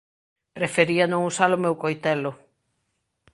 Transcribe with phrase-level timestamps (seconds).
[0.57, 2.31] Prefería non usar o meu coitelo.